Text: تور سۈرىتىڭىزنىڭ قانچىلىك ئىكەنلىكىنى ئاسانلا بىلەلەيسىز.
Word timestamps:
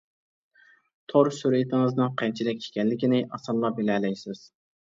تور 1.11 1.29
سۈرىتىڭىزنىڭ 1.41 2.15
قانچىلىك 2.23 2.65
ئىكەنلىكىنى 2.69 3.23
ئاسانلا 3.39 3.75
بىلەلەيسىز. 3.83 4.43